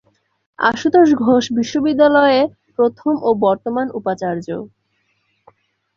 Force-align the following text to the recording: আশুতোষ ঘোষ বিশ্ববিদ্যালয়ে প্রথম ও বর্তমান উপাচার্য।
আশুতোষ 0.59 1.09
ঘোষ 1.23 1.43
বিশ্ববিদ্যালয়ে 1.57 2.39
প্রথম 2.77 3.13
ও 3.21 3.29
বর্তমান 3.45 3.87
উপাচার্য। 3.99 4.47